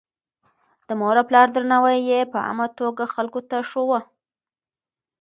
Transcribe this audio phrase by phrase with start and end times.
[0.87, 3.99] د مور او پلار درناوی يې په عامه توګه خلکو ته ښووه.